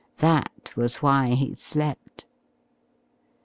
[0.17, 2.25] That was why he slept.